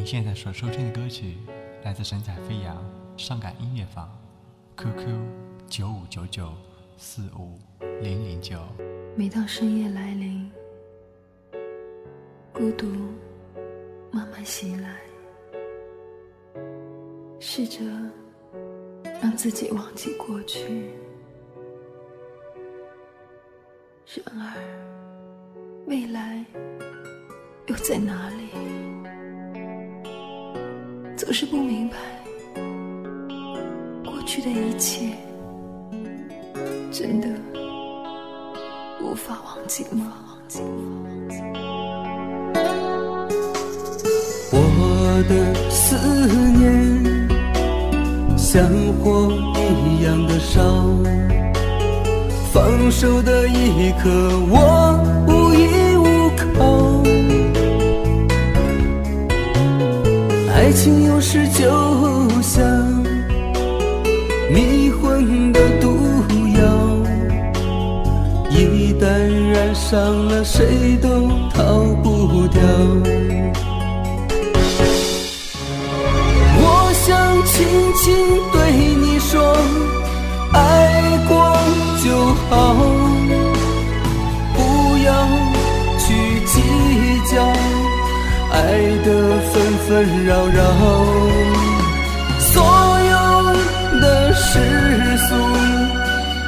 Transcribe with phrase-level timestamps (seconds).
[0.00, 1.36] 您现在所收听的歌曲
[1.84, 2.82] 来自神采飞扬
[3.18, 4.10] 伤感音乐坊
[4.74, 5.06] ，QQ
[5.68, 6.54] 九五九九
[6.96, 7.58] 四五
[8.00, 8.58] 零零九。
[9.14, 10.50] 每当深夜来临，
[12.50, 12.86] 孤独
[14.10, 15.02] 慢慢袭来，
[17.38, 17.84] 试着
[19.20, 20.94] 让自己忘记过去，
[24.06, 26.42] 然而未来
[27.66, 28.79] 又在哪里？
[31.30, 31.94] 总是不明白，
[34.04, 35.12] 过去的一切
[36.90, 37.28] 真的
[39.00, 40.12] 无法忘记吗？
[44.50, 45.96] 我的思
[46.58, 47.28] 念
[48.36, 48.68] 像
[49.00, 50.60] 火一样的烧，
[52.52, 54.10] 放手的一刻，
[54.50, 55.68] 我无依
[60.70, 61.68] 爱情有时就
[62.40, 62.64] 像
[64.48, 65.98] 迷魂的毒
[66.56, 66.62] 药，
[68.50, 69.08] 一旦
[69.52, 72.62] 染上了，谁都逃不掉。
[76.62, 79.52] 我想轻轻对你说，
[80.52, 81.34] 爱过
[82.04, 82.76] 就好，
[84.54, 84.58] 不
[85.04, 85.26] 要
[85.98, 86.62] 去计
[87.28, 87.42] 较。
[88.52, 88.58] 爱
[89.04, 90.62] 的分纷纷扰扰，
[92.38, 92.62] 所
[93.10, 93.12] 有
[94.00, 94.60] 的世
[95.26, 95.34] 俗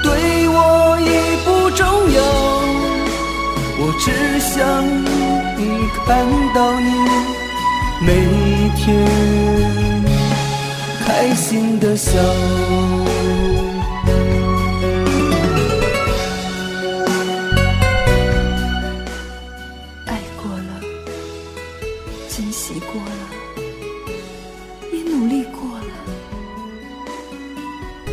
[0.01, 1.11] 对我已
[1.45, 2.23] 不重要，
[3.81, 4.07] 我只
[4.39, 4.55] 想
[6.07, 6.09] 看
[6.55, 6.87] 到你
[8.07, 8.09] 每
[8.77, 8.87] 天
[11.05, 12.13] 开心的笑。
[22.53, 23.11] 习过了
[24.93, 25.87] 也努力过了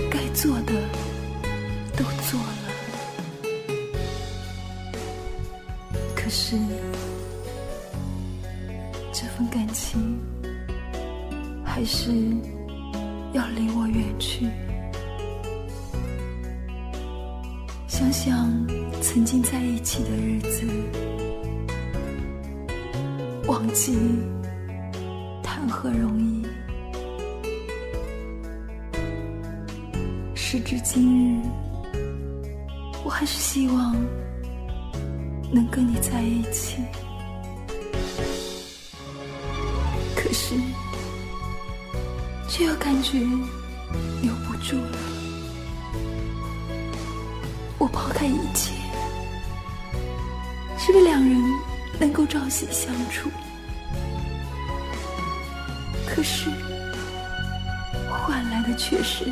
[0.09, 0.73] 该做的
[1.97, 2.45] 都做了。
[6.15, 6.55] 可是
[9.11, 10.17] 这份感情
[11.65, 12.11] 还是
[13.33, 14.47] 要离我远去。
[17.89, 18.49] 想想
[19.01, 20.65] 曾经在一起的日子
[23.49, 23.97] 忘记
[25.41, 26.45] 谈何容易。
[30.35, 31.41] 时至今日，
[33.03, 33.95] 我还是希望。
[35.51, 36.75] 能跟你在一起，
[40.15, 40.53] 可是
[42.47, 43.17] 却又感觉
[44.21, 44.97] 留不住了。
[47.79, 48.75] 我抛开一切，
[50.77, 51.41] 是为两人
[51.99, 53.29] 能够朝夕相处，
[56.07, 56.49] 可是
[58.09, 59.25] 换来的却是。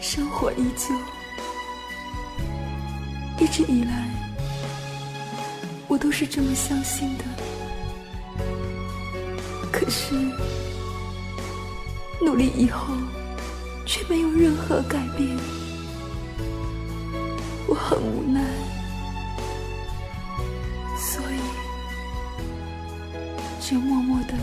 [0.00, 0.94] 生活依旧，
[3.44, 4.08] 一直以来，
[5.88, 7.24] 我都是这么相信的。
[9.72, 10.14] 可是，
[12.24, 12.94] 努力以后，
[13.84, 15.36] 却没有任何改变，
[17.66, 18.40] 我很无奈，
[20.96, 21.38] 所以，
[23.60, 24.34] 就默默的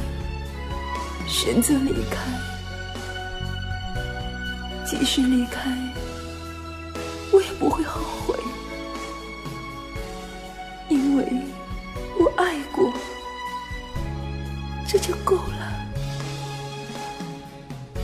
[1.28, 2.20] 选择离开。
[4.86, 5.72] 即使离开，
[7.32, 8.36] 我也不会后悔，
[10.90, 11.26] 因为
[12.20, 12.92] 我爱过，
[14.86, 15.72] 这就够了。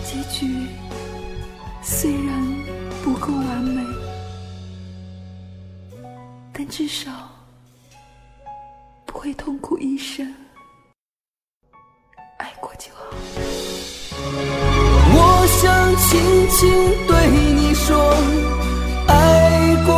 [0.05, 0.67] 结局
[1.81, 2.41] 虽然
[3.03, 3.83] 不够完美，
[6.69, 7.11] 至少
[9.05, 10.33] 不会痛苦一生。
[12.37, 13.05] 爱过就好。
[15.13, 16.59] 我想轻轻
[17.07, 17.11] 对
[17.55, 17.97] 你说，
[19.07, 19.91] 爱过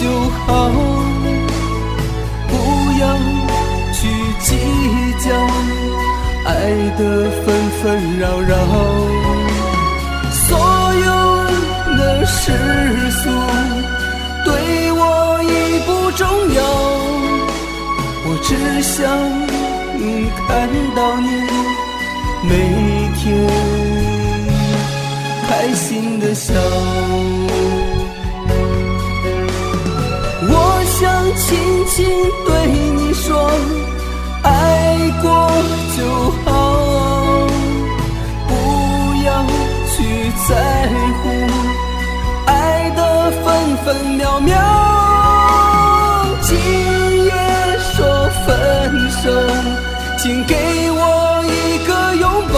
[0.00, 0.04] 就
[0.46, 0.70] 好，
[2.48, 2.52] 不
[3.00, 3.02] 要
[3.92, 3.98] 去
[4.40, 4.46] 计
[5.24, 5.26] 较
[6.46, 6.52] 爱
[6.98, 7.00] 的
[7.42, 7.46] 纷
[7.82, 7.82] 纷
[8.18, 8.52] 扰扰。
[18.56, 19.02] 只想
[20.46, 20.48] 看
[20.94, 21.28] 到你
[22.48, 22.52] 每
[23.16, 23.22] 天。
[25.46, 26.54] 开心的笑，
[30.48, 30.52] 我
[30.98, 31.00] 想
[31.36, 31.46] 轻
[31.86, 31.94] 轻
[32.46, 32.50] 对
[50.24, 50.54] 请给
[50.90, 52.56] 我一个拥抱。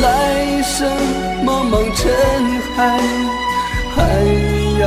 [0.00, 0.88] 来生
[1.44, 2.04] 茫茫尘
[2.76, 3.02] 海，
[3.96, 3.98] 还
[4.78, 4.84] 要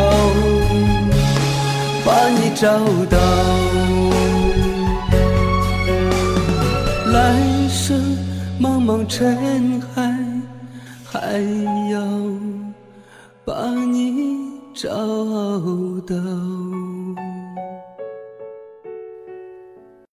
[2.05, 2.79] 把你找
[3.09, 3.17] 到。
[7.11, 7.35] 来
[7.67, 8.17] 生
[8.57, 10.17] 茫茫尘海，
[11.03, 11.41] 还
[11.91, 11.99] 要
[13.43, 13.53] 把
[13.91, 14.37] 你
[14.73, 14.87] 找
[16.07, 16.15] 到。